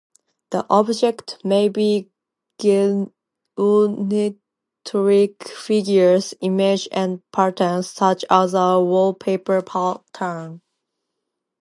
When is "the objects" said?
0.49-1.37